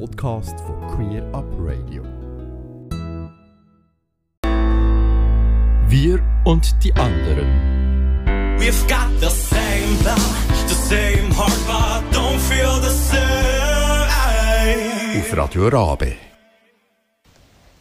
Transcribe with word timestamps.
Podcast 0.00 0.58
von 0.60 0.76
Queer 0.96 1.22
Up 1.32 1.44
Radio. 1.58 2.02
Wir 5.88 6.20
und 6.44 6.74
die 6.82 6.92
anderen. 6.94 7.46
We've 8.58 8.88
got 8.88 9.08
the 9.20 9.28
same 9.28 9.96
blood, 10.02 10.18
the 10.68 10.74
same 10.74 11.30
heart, 11.36 11.52
but 11.66 12.12
don't 12.12 12.40
feel 12.40 12.80
the 12.82 12.90
same. 12.90 13.20
Auf 15.20 15.36
Radio 15.36 15.68
Rabe. 15.68 16.14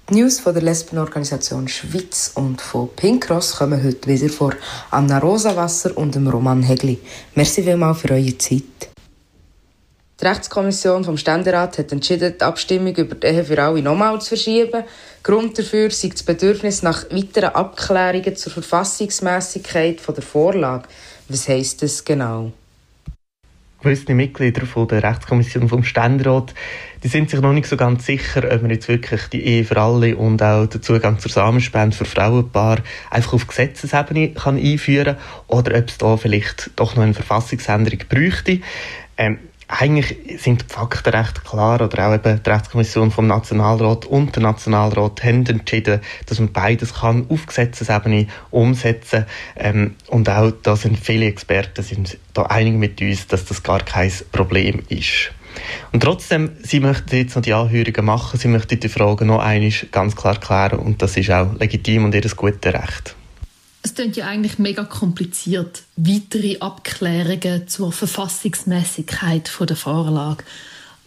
Die 0.10 0.16
News 0.16 0.40
von 0.40 0.54
der 0.54 0.64
Lesbenorganisation 0.64 1.68
Schweiz 1.68 2.32
und 2.36 2.62
von 2.62 2.90
Pink 2.96 3.26
Cross 3.26 3.56
kommen 3.56 3.84
heute 3.84 4.08
wieder 4.08 4.30
vor 4.30 4.54
Anna 4.92 5.18
Rosawasser 5.18 5.98
und 5.98 6.14
dem 6.14 6.28
Roman 6.28 6.62
Hegli. 6.62 7.00
Merci 7.34 7.64
vielmals 7.64 8.02
für 8.02 8.12
eure 8.12 8.38
Zeit. 8.38 8.93
Die 10.24 10.30
Rechtskommission 10.30 11.04
vom 11.04 11.18
Ständerat 11.18 11.78
hat 11.78 11.92
entschieden, 11.92 12.36
die 12.40 12.46
Abstimmung 12.46 12.96
über 12.96 13.14
die 13.14 13.28
Ehe 13.28 13.44
für 13.44 13.62
alle 13.62 13.82
nochmal 13.82 14.22
zu 14.22 14.30
verschieben. 14.30 14.86
Grund 15.22 15.60
dafür 15.60 15.90
sei 15.90 16.08
das 16.08 16.24
Bedürfnis 16.24 16.82
nach 16.82 17.12
weiteren 17.12 17.54
Abklärungen 17.54 18.34
zur 18.38 18.54
Verfassungsmässigkeit 18.54 20.00
der 20.08 20.24
Vorlage. 20.24 20.88
Was 21.28 21.50
heisst 21.50 21.82
das 21.82 22.06
genau? 22.06 22.54
gewisse 23.82 24.14
Mitglieder 24.14 24.66
von 24.66 24.88
der 24.88 25.04
Rechtskommission 25.04 25.68
vom 25.68 25.84
Ständerat, 25.84 26.54
die 27.04 27.10
sind 27.10 27.30
sich 27.30 27.42
noch 27.42 27.52
nicht 27.52 27.68
so 27.68 27.76
ganz 27.76 28.06
sicher, 28.06 28.50
ob 28.50 28.62
man 28.62 28.72
jetzt 28.72 28.88
wirklich 28.88 29.24
die 29.28 29.44
Ehe 29.44 29.66
für 29.66 29.76
alle 29.76 30.16
und 30.16 30.42
auch 30.42 30.68
den 30.68 30.82
Zugang 30.82 31.20
zur 31.20 31.32
Samenspende 31.32 31.94
für 31.94 32.06
Frauenpaar 32.06 32.78
einfach 33.12 33.34
auf 33.34 33.46
Gesetzesebene 33.46 34.30
kann 34.30 34.58
einführen 34.58 35.18
oder 35.48 35.78
ob 35.78 35.90
es 35.90 35.98
da 35.98 36.16
vielleicht 36.16 36.72
doch 36.78 36.96
noch 36.96 37.04
eine 37.04 37.14
Verfassungsänderung 37.14 38.00
bräuchte. 38.08 38.62
Ähm, 39.18 39.40
eigentlich 39.80 40.42
sind 40.42 40.62
die 40.62 40.74
Fakten 40.74 41.10
recht 41.10 41.44
klar, 41.44 41.82
oder 41.82 42.08
auch 42.08 42.14
eben 42.14 42.42
die 42.44 42.50
Rechtskommission 42.50 43.12
vom 43.12 43.28
Nationalrat 43.28 44.06
und 44.06 44.36
der 44.36 44.44
Nationalrat 44.44 45.24
haben 45.24 45.46
entschieden, 45.46 46.02
dass 46.28 46.40
man 46.40 46.52
beides 46.52 46.94
kann 46.96 47.26
auf 47.30 47.46
Gesetzesebene 47.46 48.28
umsetzen 48.52 49.26
ähm, 49.56 49.96
und 50.08 50.30
auch 50.30 50.52
da 50.62 50.76
sind 50.76 51.00
viele 51.00 51.26
Experten 51.26 51.84
sind 51.84 52.18
da 52.34 52.44
einig 52.44 52.76
mit 52.76 53.02
uns, 53.02 53.28
dass 53.28 53.46
das 53.46 53.64
gar 53.64 53.80
kein 53.80 54.12
Problem 54.32 54.82
ist. 54.90 55.32
Und 55.92 56.02
trotzdem, 56.02 56.52
sie 56.64 56.80
möchten 56.80 57.16
jetzt 57.16 57.36
noch 57.36 57.44
die 57.44 57.54
Anhörungen 57.54 58.06
machen, 58.06 58.40
sie 58.40 58.48
möchten 58.48 58.80
die 58.80 58.90
Fragen 58.90 59.28
noch 59.28 59.40
einmal 59.40 59.72
ganz 59.92 60.16
klar 60.16 60.40
klären 60.40 60.80
und 60.80 61.02
das 61.02 61.18
ist 61.18 61.32
auch 61.32 61.54
legitim 61.60 62.06
und 62.06 62.16
ihr 62.16 62.22
gutes 62.22 62.74
Recht. 62.74 63.16
Es 63.84 63.94
klingt 63.96 64.16
ja 64.16 64.28
eigentlich 64.28 64.60
mega 64.60 64.86
kompliziert, 64.86 65.84
weitere 65.98 66.58
Abklärungen 66.60 67.68
zur 67.68 67.92
Verfassungsmäßigkeit 67.92 69.52
der 69.60 69.76
Vorlage. 69.76 70.44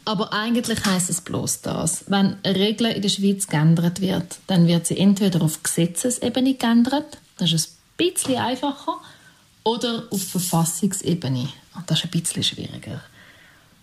Aber 0.04 0.32
eigentlich 0.32 0.84
heißt 0.84 1.10
es 1.10 1.22
bloß 1.22 1.62
das. 1.62 2.04
Wenn 2.06 2.36
eine 2.42 2.54
Regel 2.54 2.92
in 2.92 3.02
der 3.02 3.08
Schweiz 3.08 3.48
geändert 3.48 4.00
wird, 4.00 4.38
dann 4.46 4.66
wird 4.68 4.86
sie 4.86 4.98
entweder 4.98 5.42
auf 5.42 5.62
Gesetzesebene 5.62 6.54
geändert, 6.54 7.18
das 7.38 7.52
ist 7.52 7.70
ein 7.70 7.96
bisschen 7.96 8.36
einfacher, 8.36 9.00
oder 9.64 10.04
auf 10.10 10.22
Verfassungsebene, 10.22 11.48
das 11.86 11.98
ist 11.98 12.04
ein 12.04 12.10
bisschen 12.10 12.44
schwieriger. 12.44 13.02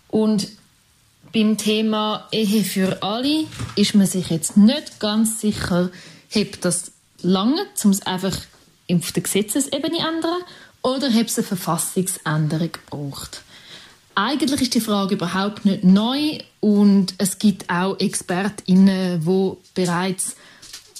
Und 0.08 0.48
beim 1.34 1.58
Thema 1.58 2.26
Ehe 2.30 2.64
für 2.64 3.02
alle 3.02 3.44
ist 3.74 3.94
man 3.94 4.06
sich 4.06 4.30
jetzt 4.30 4.56
nicht 4.56 5.00
ganz 5.00 5.40
sicher, 5.40 5.90
ob 6.34 6.60
das 6.62 6.92
lange, 7.20 7.66
um 7.82 7.90
es 7.90 8.06
einfach 8.06 8.34
auf 8.90 9.12
der 9.12 9.22
Gesetzesebene 9.22 9.98
ändern 9.98 10.42
oder 10.82 11.08
ob 11.08 11.26
es 11.26 11.38
eine 11.38 11.46
Verfassungsänderung 11.46 12.70
braucht. 12.90 13.42
Eigentlich 14.14 14.62
ist 14.62 14.74
die 14.74 14.80
Frage 14.80 15.14
überhaupt 15.14 15.64
nicht 15.64 15.82
neu 15.82 16.38
und 16.60 17.14
es 17.18 17.38
gibt 17.38 17.68
auch 17.68 17.98
ExpertInnen, 17.98 19.24
die 19.24 19.52
bereits 19.74 20.36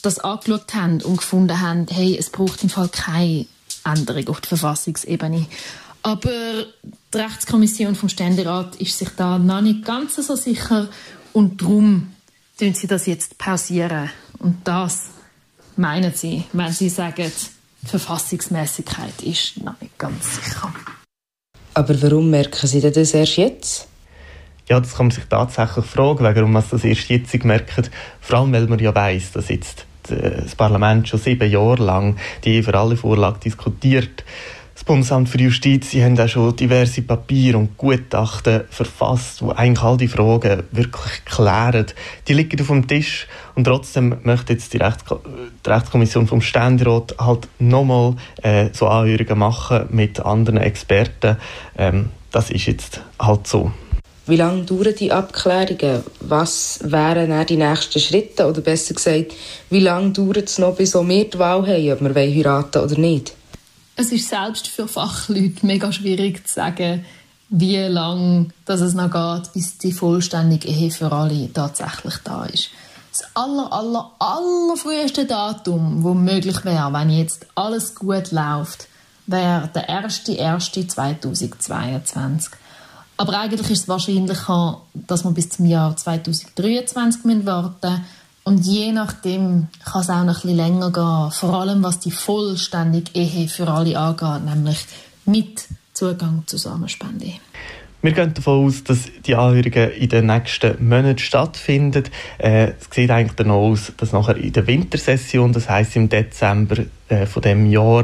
das 0.02 0.18
angeschaut 0.18 0.74
haben 0.74 1.00
und 1.02 1.18
gefunden 1.18 1.60
haben, 1.60 1.86
hey, 1.88 2.16
es 2.18 2.30
braucht 2.30 2.62
im 2.62 2.70
Fall 2.70 2.88
keine 2.88 3.46
Änderung 3.84 4.28
auf 4.28 4.40
der 4.40 4.48
Verfassungsebene. 4.48 5.46
Aber 6.02 6.66
die 7.12 7.16
Rechtskommission 7.16 7.94
vom 7.94 8.08
Ständerat 8.08 8.76
ist 8.76 8.98
sich 8.98 9.08
da 9.16 9.38
noch 9.38 9.60
nicht 9.60 9.84
ganz 9.84 10.16
so 10.16 10.36
sicher 10.36 10.88
und 11.32 11.62
darum 11.62 12.12
tun 12.58 12.74
sie 12.74 12.86
das 12.86 13.06
jetzt 13.06 13.38
pausieren. 13.38 14.10
Und 14.38 14.56
das 14.64 15.04
meinen 15.76 16.12
sie, 16.14 16.44
wenn 16.52 16.72
sie 16.72 16.88
sagen, 16.88 17.30
die 17.84 17.90
Verfassungsmäßigkeit 17.90 19.22
ist 19.22 19.62
noch 19.62 19.80
nicht 19.80 19.98
ganz 19.98 20.36
sicher. 20.36 20.72
Aber 21.74 22.02
warum 22.02 22.30
merken 22.30 22.66
Sie 22.66 22.80
das 22.80 23.14
erst 23.14 23.36
jetzt? 23.36 23.88
Ja, 24.68 24.80
das 24.80 24.94
kann 24.94 25.06
man 25.06 25.10
sich 25.10 25.24
tatsächlich 25.24 25.84
fragen, 25.84 26.24
warum 26.24 26.52
man 26.52 26.64
das 26.70 26.84
erst 26.84 27.08
jetzt 27.10 27.44
merkt. 27.44 27.90
Vor 28.20 28.38
allem, 28.38 28.52
weil 28.52 28.66
man 28.66 28.78
ja 28.78 28.94
weiss, 28.94 29.32
dass 29.32 29.48
jetzt 29.48 29.84
das 30.04 30.54
Parlament 30.54 31.08
schon 31.08 31.20
sieben 31.20 31.50
Jahre 31.50 31.82
lang 31.82 32.16
die 32.44 32.62
für 32.62 32.74
alle 32.74 32.96
Vorlage 32.96 33.40
diskutiert. 33.40 34.24
Das 34.74 34.82
Bundesamt 34.82 35.28
für 35.28 35.38
Justiz 35.38 35.90
sie 35.90 36.04
haben 36.04 36.18
auch 36.18 36.28
schon 36.28 36.56
diverse 36.56 37.02
Papiere 37.02 37.58
und 37.58 37.78
Gutachten 37.78 38.64
verfasst, 38.70 39.40
wo 39.40 39.50
eigentlich 39.50 39.84
all 39.84 39.96
die 39.96 40.08
Fragen 40.08 40.64
wirklich 40.72 41.24
klären. 41.24 41.86
Die 42.26 42.34
liegen 42.34 42.60
auf 42.60 42.66
dem 42.66 42.86
Tisch 42.88 43.28
und 43.54 43.64
trotzdem 43.64 44.16
möchte 44.24 44.52
jetzt 44.52 44.72
die, 44.72 44.78
Rechtsko 44.78 45.20
die 45.64 45.70
Rechtskommission 45.70 46.26
vom 46.26 46.40
Ständerat 46.40 47.14
halt 47.20 47.46
nochmal 47.60 48.16
äh, 48.42 48.70
so 48.72 48.88
Anhörungen 48.88 49.38
machen 49.38 49.86
mit 49.90 50.18
anderen 50.18 50.58
Experten. 50.58 51.36
Ähm, 51.78 52.10
das 52.32 52.50
ist 52.50 52.66
jetzt 52.66 53.00
halt 53.20 53.46
so. 53.46 53.70
Wie 54.26 54.36
lange 54.36 54.64
dauern 54.64 54.94
die 54.98 55.12
Abklärungen? 55.12 56.02
Was 56.20 56.80
wären 56.82 57.28
dann 57.28 57.46
die 57.46 57.58
nächsten 57.58 58.00
Schritte? 58.00 58.48
Oder 58.48 58.60
besser 58.60 58.94
gesagt, 58.94 59.34
wie 59.70 59.80
lange 59.80 60.10
dauert 60.10 60.48
es 60.48 60.58
noch, 60.58 60.74
bis 60.74 60.94
wir 60.94 61.24
die 61.24 61.38
Wahl 61.38 61.64
haben, 61.64 62.06
ob 62.06 62.14
wir 62.14 62.22
heiraten 62.22 62.82
oder 62.82 62.98
nicht? 62.98 63.34
Es 63.96 64.10
ist 64.10 64.28
selbst 64.28 64.66
für 64.66 64.88
Fachleute 64.88 65.64
mega 65.64 65.92
schwierig 65.92 66.48
zu 66.48 66.54
sagen, 66.54 67.04
wie 67.48 67.76
lange 67.76 68.48
es 68.66 68.94
noch 68.94 69.10
geht, 69.10 69.52
bis 69.52 69.78
die 69.78 69.92
vollständige 69.92 70.66
Ehe 70.66 70.90
für 70.90 71.12
alle 71.12 71.52
tatsächlich 71.52 72.14
da 72.24 72.46
ist. 72.46 72.70
Das 73.12 73.22
aller, 73.34 73.72
aller, 73.72 74.10
aller 74.18 74.76
früheste 74.76 75.26
Datum, 75.26 76.02
wo 76.02 76.14
möglich 76.14 76.64
wäre, 76.64 76.92
wenn 76.92 77.10
jetzt 77.10 77.46
alles 77.54 77.94
gut 77.94 78.32
läuft, 78.32 78.88
wäre 79.28 79.70
der 79.72 79.88
1.1.2022. 79.88 82.50
Aber 83.16 83.38
eigentlich 83.38 83.70
ist 83.70 83.82
es 83.82 83.88
wahrscheinlicher, 83.88 84.80
dass 84.92 85.22
wir 85.22 85.30
bis 85.30 85.50
zum 85.50 85.66
Jahr 85.66 85.96
2023 85.96 87.46
warten 87.46 87.76
müssen. 87.80 88.04
Und 88.44 88.66
je 88.66 88.92
nachdem 88.92 89.68
kann 89.84 90.02
es 90.02 90.10
auch 90.10 90.22
noch 90.24 90.34
ein 90.36 90.42
bisschen 90.42 90.56
länger 90.56 90.92
gehen. 90.92 91.30
Vor 91.30 91.54
allem 91.54 91.82
was 91.82 91.98
die 92.00 92.10
vollständige 92.10 93.10
Ehe 93.14 93.48
für 93.48 93.68
alle 93.68 93.98
angeht, 93.98 94.44
nämlich 94.44 94.86
mit 95.24 95.66
Zugang 95.94 96.42
zur 96.46 96.58
Samenspende. 96.58 97.32
Wir 98.02 98.12
gehen 98.12 98.34
davon 98.34 98.66
aus, 98.66 98.84
dass 98.84 99.08
die 99.24 99.34
Anhörungen 99.34 99.90
in 99.92 100.10
den 100.10 100.26
nächsten 100.26 100.86
Monaten 100.86 101.16
stattfinden. 101.16 102.04
Äh, 102.36 102.72
es 102.78 102.88
sieht 102.90 103.10
eigentlich 103.10 103.36
danach 103.36 103.54
aus, 103.54 103.94
dass 103.96 104.12
nachher 104.12 104.36
in 104.36 104.52
der 104.52 104.66
Wintersession, 104.66 105.54
das 105.54 105.70
heißt 105.70 105.96
im 105.96 106.10
Dezember 106.10 106.84
äh, 107.08 107.24
von 107.24 107.40
dem 107.40 107.64
Jahr, 107.70 108.02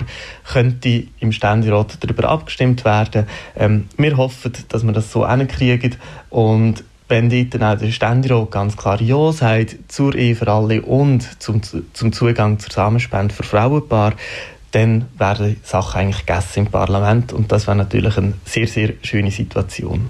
könnte 0.50 1.06
im 1.18 1.32
Ständerat 1.32 1.98
darüber 2.00 2.30
abgestimmt 2.30 2.86
werden. 2.86 3.26
Ähm, 3.54 3.88
wir 3.98 4.16
hoffen, 4.16 4.54
dass 4.70 4.84
wir 4.84 4.92
das 4.92 5.12
so 5.12 5.28
hinkriegen 5.28 5.96
und 6.30 6.82
dort 7.10 7.62
auch 7.62 7.78
der 7.78 7.90
Ständerat 7.90 8.50
ganz 8.50 8.76
klar 8.76 9.00
Ja 9.02 9.32
sagt 9.32 9.76
zur 9.88 10.14
Ehe 10.14 10.36
für 10.36 10.48
alle 10.48 10.82
und 10.82 11.42
zum, 11.42 11.60
zum 11.92 12.12
Zugang 12.12 12.58
zur 12.58 12.72
Samenspende 12.72 13.34
für 13.34 13.42
Frauenpaar, 13.42 14.14
dann 14.70 15.06
wäre 15.18 15.50
die 15.50 15.58
Sache 15.62 15.98
eigentlich 15.98 16.24
gegessen 16.24 16.60
im 16.60 16.66
Parlament 16.66 17.32
und 17.32 17.50
das 17.50 17.66
wäre 17.66 17.76
natürlich 17.76 18.16
eine 18.16 18.34
sehr, 18.44 18.68
sehr 18.68 18.94
schöne 19.02 19.30
Situation. 19.30 20.08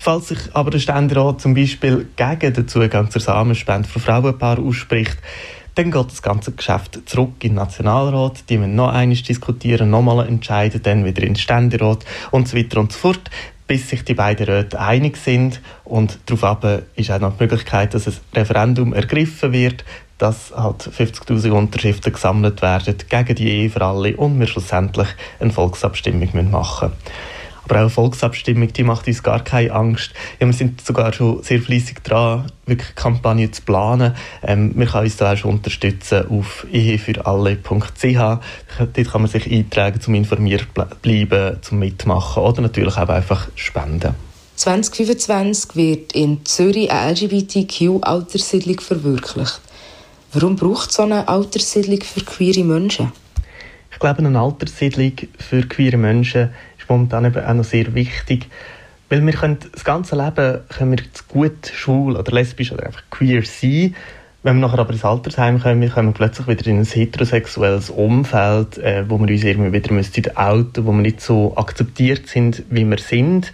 Falls 0.00 0.28
sich 0.28 0.38
aber 0.54 0.70
der 0.70 0.78
Ständerat 0.78 1.40
zum 1.40 1.54
Beispiel 1.54 2.08
gegen 2.16 2.54
den 2.54 2.68
Zugang 2.68 3.10
zur 3.10 3.20
Samenspende 3.20 3.88
für 3.88 4.00
Frauenpaar 4.00 4.58
ausspricht, 4.58 5.18
dann 5.74 5.92
geht 5.92 6.10
das 6.10 6.22
ganze 6.22 6.52
Geschäft 6.52 7.00
zurück 7.06 7.34
in 7.44 7.50
den 7.50 7.56
Nationalrat. 7.56 8.48
Die 8.48 8.58
müssen 8.58 8.74
noch 8.74 8.88
einmal 8.88 9.16
diskutieren, 9.16 9.90
nochmal 9.90 10.26
entscheiden, 10.26 10.82
dann 10.82 11.04
wieder 11.04 11.22
in 11.22 11.34
den 11.34 11.36
Ständerat 11.36 12.04
und 12.32 12.48
so 12.48 12.56
weiter 12.56 12.80
und 12.80 12.90
so 12.90 12.98
fort 12.98 13.30
bis 13.68 13.88
sich 13.88 14.02
die 14.02 14.14
beiden 14.14 14.46
Räte 14.46 14.80
einig 14.80 15.16
sind. 15.16 15.60
Und 15.84 16.18
darauf 16.26 16.82
ist 16.96 17.10
auch 17.12 17.20
noch 17.20 17.36
die 17.36 17.44
Möglichkeit, 17.44 17.94
dass 17.94 18.08
ein 18.08 18.14
Referendum 18.34 18.92
ergriffen 18.92 19.52
wird, 19.52 19.84
dass 20.16 20.52
halt 20.56 20.82
50.000 20.82 21.50
Unterschriften 21.50 22.12
gesammelt 22.12 22.60
werden 22.60 22.96
gegen 23.08 23.34
die 23.36 23.48
Ehe 23.48 23.70
für 23.70 23.82
alle 23.82 24.16
und 24.16 24.40
wir 24.40 24.48
schlussendlich 24.48 25.06
eine 25.38 25.52
Volksabstimmung 25.52 26.50
machen 26.50 26.88
müssen. 26.88 27.37
Aber 27.68 27.84
auch 27.84 27.90
Volksabstimmung, 27.90 28.72
die 28.72 28.82
macht 28.82 29.06
uns 29.06 29.22
gar 29.22 29.44
keine 29.44 29.72
Angst. 29.72 30.12
Ja, 30.40 30.46
wir 30.46 30.54
sind 30.54 30.80
sogar 30.80 31.12
schon 31.12 31.42
sehr 31.42 31.60
fleissig 31.60 32.02
dran, 32.02 32.50
wirklich 32.64 32.94
Kampagnen 32.94 33.52
zu 33.52 33.62
planen. 33.62 34.14
Ähm, 34.42 34.72
wir 34.74 34.86
können 34.86 35.04
uns 35.04 35.16
da 35.16 35.32
auch 35.32 35.36
schon 35.36 35.52
unterstützen 35.52 36.26
auf 36.30 36.66
ehefüralle.ch. 36.72 37.60
Dort 38.02 39.10
kann 39.10 39.20
man 39.20 39.30
sich 39.30 39.52
eintragen, 39.52 40.00
zum 40.00 40.14
informiert 40.14 40.66
bleiben, 41.02 41.58
zum 41.60 41.78
mitmachen 41.78 42.42
oder 42.42 42.62
natürlich 42.62 42.96
auch 42.96 43.08
einfach 43.08 43.48
spenden. 43.54 44.14
2025 44.56 45.76
wird 45.76 46.12
in 46.14 46.44
Zürich 46.44 46.90
eine 46.90 47.12
LGBTQ-Alterssiedlung 47.12 48.80
verwirklicht. 48.80 49.60
Warum 50.32 50.56
braucht 50.56 50.90
es 50.90 50.96
so 50.96 51.02
eine 51.02 51.28
Alterssiedlung 51.28 52.00
für 52.02 52.24
queere 52.24 52.64
Menschen? 52.64 53.12
Ich 53.92 54.00
glaube, 54.00 54.18
eine 54.18 54.38
Alterssiedlung 54.38 55.12
für 55.38 55.62
queere 55.62 55.96
Menschen 55.96 56.50
momentan 56.88 57.24
eben 57.24 57.44
auch 57.44 57.54
noch 57.54 57.64
sehr 57.64 57.94
wichtig, 57.94 58.46
weil 59.08 59.24
wir 59.24 59.32
können 59.32 59.58
das 59.72 59.84
ganze 59.84 60.16
Leben 60.16 60.60
können 60.68 60.90
wir 60.92 61.04
gut 61.28 61.72
schwul 61.72 62.16
oder 62.16 62.32
lesbisch 62.32 62.72
oder 62.72 62.86
einfach 62.86 63.02
queer 63.10 63.42
sein. 63.42 63.94
Wenn 64.42 64.56
wir 64.56 64.66
nachher 64.66 64.78
aber 64.78 64.92
ins 64.92 65.04
Altersheim 65.04 65.60
kommen, 65.60 65.90
kommen 65.90 66.08
wir 66.08 66.14
plötzlich 66.14 66.46
wieder 66.46 66.66
in 66.68 66.78
ein 66.78 66.84
heterosexuelles 66.84 67.90
Umfeld, 67.90 68.78
äh, 68.78 69.04
wo 69.08 69.18
wir 69.18 69.28
uns 69.28 69.44
irgendwie 69.44 69.72
wieder 69.72 69.92
müssten 69.92 70.36
outen, 70.36 70.86
wo 70.86 70.92
wir 70.92 71.02
nicht 71.02 71.20
so 71.20 71.56
akzeptiert 71.56 72.28
sind, 72.28 72.62
wie 72.70 72.88
wir 72.88 72.98
sind 72.98 73.52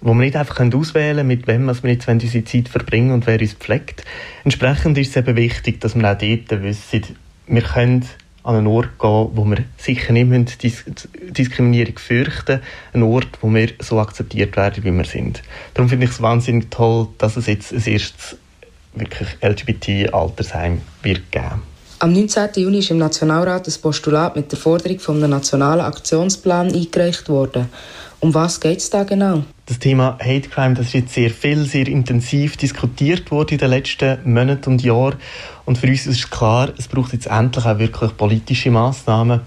wo 0.00 0.14
wir 0.14 0.20
nicht 0.20 0.36
einfach 0.36 0.60
auswählen 0.60 1.16
können, 1.16 1.28
mit 1.28 1.46
wem 1.46 1.66
wir 1.66 1.90
jetzt 1.90 2.08
unsere 2.08 2.44
Zeit 2.44 2.68
verbringen 2.68 3.12
und 3.12 3.26
wer 3.26 3.40
uns 3.40 3.54
pflegt. 3.54 4.04
Entsprechend 4.44 4.96
ist 4.98 5.10
es 5.10 5.16
eben 5.16 5.36
wichtig, 5.36 5.80
dass 5.80 5.94
wir 5.94 6.10
auch 6.10 6.16
dort 6.16 6.62
wissen, 6.62 7.02
wir 7.46 7.62
können 7.62 8.06
an 8.42 8.56
einen 8.56 8.66
Ort 8.66 8.98
gehen, 8.98 9.28
wo 9.34 9.44
wir 9.44 9.64
sicher 9.76 10.12
nicht 10.12 10.62
Dis 10.62 10.84
Diskriminierung 11.28 11.98
fürchten 11.98 12.60
Ein 12.92 13.02
Ort, 13.02 13.38
wo 13.40 13.52
wir 13.52 13.70
so 13.80 13.98
akzeptiert 13.98 14.56
werden, 14.56 14.84
wie 14.84 14.92
wir 14.92 15.04
sind. 15.04 15.42
Darum 15.74 15.88
finde 15.88 16.06
ich 16.06 16.12
es 16.12 16.22
wahnsinnig 16.22 16.70
toll, 16.70 17.08
dass 17.18 17.36
es 17.36 17.46
jetzt 17.46 17.72
ein 17.72 17.82
erstes 17.84 18.36
wirklich 18.94 19.28
LGBT-Altersheim 19.42 20.80
wird 21.02 21.30
geben. 21.30 21.62
Am 22.00 22.12
19. 22.12 22.48
Juni 22.56 22.78
ist 22.78 22.90
im 22.90 22.98
Nationalrat 22.98 23.66
das 23.66 23.76
Postulat 23.76 24.34
mit 24.34 24.50
der 24.50 24.58
Forderung 24.58 24.98
von 25.00 25.16
einem 25.16 25.30
nationalen 25.30 25.82
Aktionsplan 25.82 26.72
eingereicht 26.72 27.28
worden. 27.28 27.68
Um 28.22 28.34
was 28.34 28.60
geht 28.60 28.80
es 28.80 28.90
da 28.90 29.04
genau? 29.04 29.44
Das 29.64 29.78
Thema 29.78 30.18
Hate 30.20 30.50
Crime, 30.50 30.74
das 30.74 30.88
ist 30.88 30.92
jetzt 30.92 31.14
sehr 31.14 31.30
viel, 31.30 31.64
sehr 31.64 31.88
intensiv 31.88 32.58
diskutiert 32.58 33.30
worden 33.30 33.52
in 33.52 33.58
den 33.58 33.70
letzten 33.70 34.18
Monaten 34.30 34.72
und 34.72 34.82
Jahren. 34.82 35.16
Und 35.64 35.78
für 35.78 35.86
uns 35.86 36.06
ist 36.06 36.30
klar, 36.30 36.68
es 36.76 36.86
braucht 36.86 37.14
jetzt 37.14 37.28
endlich 37.28 37.64
auch 37.64 37.78
wirklich 37.78 38.14
politische 38.18 38.70
Massnahmen. 38.70 39.40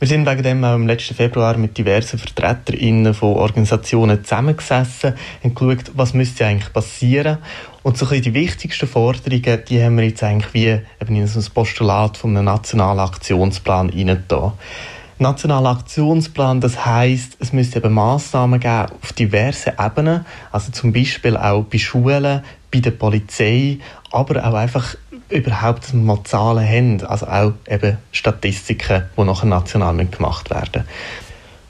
Wir 0.00 0.08
sind 0.08 0.26
wegen 0.26 0.42
dem 0.42 0.64
auch 0.64 0.74
im 0.74 0.88
letzten 0.88 1.14
Februar 1.14 1.56
mit 1.56 1.78
diversen 1.78 2.18
VertreterInnen 2.18 3.14
von 3.14 3.36
Organisationen 3.36 4.24
zusammengesessen 4.24 5.14
und 5.44 5.54
geschaut, 5.54 5.92
was 5.94 6.12
müsste 6.12 6.46
eigentlich 6.46 6.72
passieren. 6.72 7.38
Und 7.84 7.96
so 7.96 8.06
die 8.06 8.34
wichtigsten 8.34 8.88
Forderungen, 8.88 9.62
die 9.68 9.84
haben 9.84 9.98
wir 9.98 10.04
jetzt 10.04 10.24
eigentlich 10.24 10.52
wie 10.52 10.80
eben 11.00 11.14
in 11.14 11.28
so 11.28 11.38
ein 11.38 11.46
Postulat 11.54 12.16
von 12.16 12.36
einem 12.36 12.46
nationalen 12.46 12.98
Aktionsplan 12.98 13.90
reingetan. 13.90 14.54
Nationaler 15.22 15.72
Aktionsplan, 15.72 16.62
das 16.62 16.86
heißt, 16.86 17.36
es 17.40 17.52
müsste 17.52 17.78
eben 17.78 17.92
Massnahmen 17.92 18.58
geben 18.58 18.86
auf 19.02 19.12
diversen 19.12 19.74
Ebenen, 19.78 20.24
also 20.50 20.72
zum 20.72 20.94
Beispiel 20.94 21.36
auch 21.36 21.64
bei 21.64 21.76
Schulen, 21.76 22.42
bei 22.72 22.80
der 22.80 22.92
Polizei, 22.92 23.80
aber 24.10 24.42
auch 24.42 24.54
einfach 24.54 24.96
überhaupt, 25.28 25.84
dass 25.84 25.92
wir 25.92 26.00
mal 26.00 26.24
Zahlen 26.24 26.66
haben, 26.66 27.06
also 27.06 27.26
auch 27.26 27.52
eben 27.68 27.98
Statistiken, 28.12 29.10
die 29.14 29.22
nachher 29.22 29.46
national 29.46 30.06
gemacht 30.06 30.48
werden. 30.48 30.84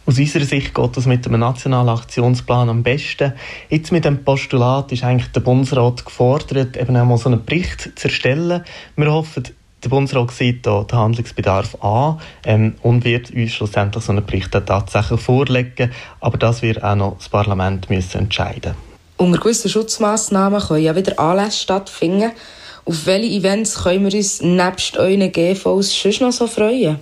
Aus 0.06 0.16
unserer 0.16 0.44
Sicht 0.44 0.72
geht 0.72 0.96
das 0.96 1.06
mit 1.06 1.26
einem 1.26 1.40
nationalen 1.40 1.88
Aktionsplan 1.88 2.68
am 2.68 2.84
besten. 2.84 3.32
Jetzt 3.68 3.90
mit 3.90 4.04
dem 4.04 4.22
Postulat 4.22 4.92
ist 4.92 5.02
eigentlich 5.02 5.32
der 5.32 5.40
Bundesrat 5.40 6.04
gefordert, 6.04 6.76
eben 6.76 6.96
auch 6.96 7.04
mal 7.04 7.18
so 7.18 7.28
einen 7.28 7.44
Bericht 7.44 7.98
zu 7.98 8.06
erstellen. 8.06 8.62
Wir 8.94 9.12
hoffen, 9.12 9.42
der 9.82 9.88
Bundesrat 9.88 10.30
sieht 10.30 10.66
hier 10.66 10.84
den 10.84 10.98
Handlungsbedarf 10.98 11.76
an 11.82 12.20
ähm, 12.44 12.74
und 12.82 13.04
wird 13.04 13.30
uns 13.30 13.52
schlussendlich 13.52 14.04
so 14.04 14.12
einen 14.12 14.24
Bericht 14.24 14.52
tatsächlich 14.52 15.20
vorlegen. 15.20 15.90
Aber 16.20 16.38
das 16.38 16.62
wird 16.62 16.82
auch 16.82 16.94
noch 16.94 17.16
das 17.18 17.28
Parlament 17.28 17.88
müssen 17.88 18.18
entscheiden 18.18 18.74
Unter 19.16 19.38
gewissen 19.38 19.70
Schutzmaßnahmen 19.70 20.60
können 20.60 20.84
ja 20.84 20.94
wieder 20.94 21.18
Anlässe 21.18 21.58
stattfinden. 21.62 22.32
Auf 22.84 23.06
welche 23.06 23.36
Events 23.36 23.82
können 23.82 24.04
wir 24.04 24.16
uns 24.16 24.42
nebst 24.42 24.96
euren 24.96 25.30
GVs 25.30 25.94
schon 25.94 26.12
noch 26.20 26.32
so 26.32 26.46
freuen? 26.46 26.98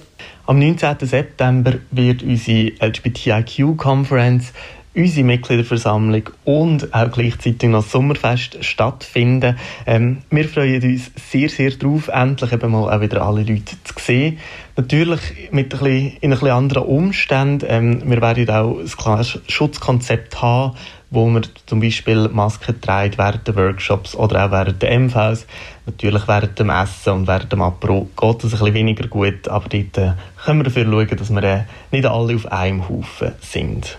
Am 0.47 0.59
19. 0.59 0.97
September 1.01 1.75
wird 1.91 2.23
unsere 2.23 2.73
LGBTIQ-Konferenz 2.81 4.53
unsere 4.95 5.27
Mitgliederversammlung 5.27 6.31
und 6.45 6.93
auch 6.93 7.11
gleichzeitig 7.11 7.69
noch 7.69 7.83
das 7.83 7.93
Sommerfest 7.93 8.65
stattfinden. 8.65 9.57
Ähm, 9.87 10.19
wir 10.31 10.49
freuen 10.49 10.83
uns 10.83 11.11
sehr, 11.31 11.49
sehr 11.49 11.71
darauf, 11.71 12.09
endlich 12.09 12.53
eben 12.53 12.73
mal 12.73 12.93
auch 12.93 13.01
wieder 13.01 13.23
alle 13.23 13.43
Leute 13.43 13.77
zu 13.85 13.95
sehen. 13.99 14.39
Natürlich 14.77 15.21
mit 15.51 15.67
ein 15.67 15.69
bisschen, 15.69 16.17
in 16.21 16.33
ein 16.33 16.39
bisschen 16.39 16.49
anderen 16.49 16.85
Umständen. 16.85 17.67
Ähm, 17.69 18.03
wir 18.11 18.21
werden 18.21 18.51
auch 18.51 18.79
ein 18.79 18.87
klares 18.87 19.39
Schutzkonzept 19.49 20.41
haben, 20.41 20.77
wo 21.11 21.29
wir 21.29 21.43
zum 21.67 21.81
Beispiel 21.81 22.29
Masken 22.29 22.81
tragen 22.81 23.17
während 23.17 23.47
der 23.47 23.57
Workshops 23.57 24.15
oder 24.15 24.47
auch 24.47 24.51
während 24.51 24.83
der 24.83 24.99
MVs. 24.99 25.47
Natürlich 25.87 26.29
während 26.29 26.59
dem 26.59 26.71
Essen 26.71 27.13
und 27.13 27.27
während 27.27 27.53
dem 27.53 27.63
Apro 27.63 28.09
geht 28.17 28.45
es 28.45 28.53
ein 28.53 28.59
bisschen 28.59 28.75
weniger 28.75 29.09
gut, 29.09 29.49
aber 29.49 29.69
dort 29.69 29.99
äh, 29.99 30.13
können 30.45 30.61
wir 30.61 30.65
dafür 30.65 30.85
schauen, 30.85 31.17
dass 31.17 31.31
wir 31.31 31.43
äh, 31.43 31.65
nicht 31.91 32.07
alle 32.07 32.35
auf 32.35 32.51
einem 32.53 32.89
Haufen 32.89 33.33
sind. 33.41 33.99